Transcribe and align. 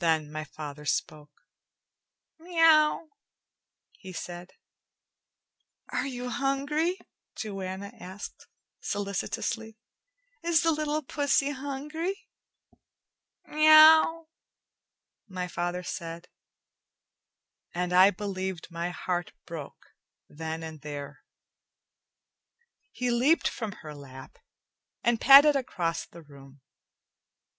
Then 0.00 0.30
my 0.30 0.44
father 0.44 0.84
spoke. 0.84 1.46
"Meow," 2.38 3.08
he 3.92 4.12
said. 4.12 4.50
"Are 5.88 6.06
you 6.06 6.28
hungry?" 6.28 6.98
Joanna 7.36 7.90
asked 7.98 8.48
solicitously. 8.80 9.78
"Is 10.42 10.62
the 10.62 10.72
little 10.72 11.00
pussy 11.02 11.52
hungry?" 11.52 12.28
"Meow," 13.46 14.28
my 15.26 15.48
father 15.48 15.82
said, 15.84 16.28
and 17.72 17.94
I 17.94 18.10
believed 18.10 18.70
my 18.70 18.90
heart 18.90 19.32
broke 19.46 19.86
then 20.28 20.62
and 20.62 20.82
there. 20.82 21.22
He 22.92 23.10
leaped 23.10 23.48
from 23.48 23.72
her 23.80 23.94
lap 23.94 24.36
and 25.02 25.18
padded 25.18 25.56
across 25.56 26.04
the 26.04 26.20
room. 26.20 26.60